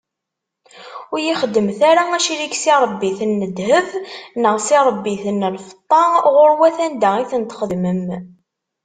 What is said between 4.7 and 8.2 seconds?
iṛebbiten n lfeṭṭa, ɣur-wat anda i ten-txeddmem.